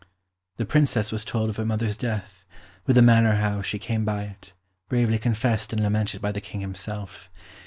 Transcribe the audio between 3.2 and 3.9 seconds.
how she